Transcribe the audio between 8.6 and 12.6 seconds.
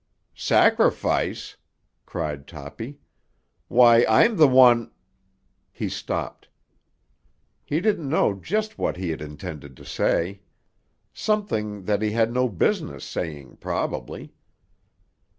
what he had intended to say. Something that he had no